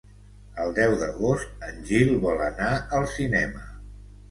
[0.63, 3.65] El deu d'agost en Gil vol anar al cinema.